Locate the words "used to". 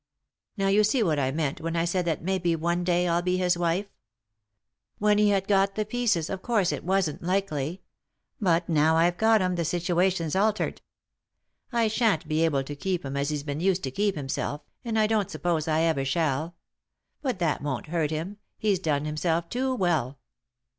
13.59-13.91